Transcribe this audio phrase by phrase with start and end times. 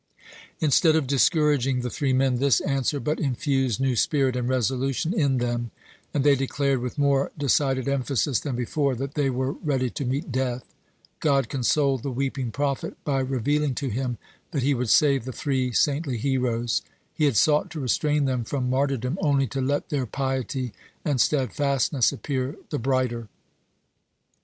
[0.59, 5.37] Instead of discouraging the three men, this answer but infused new spirit and resolution in
[5.37, 5.69] them,
[6.11, 10.31] and they declared with more decided emphasis than before, that they were ready to meet
[10.31, 10.73] death.
[11.19, 14.17] God consoled the weeping prophet by revealing to him,
[14.49, 16.81] that He would save the three saintly heroes.
[17.13, 20.73] He had sought to restrain them from martyrdom only to let their piety
[21.05, 23.27] and steadfastness appear the brighter.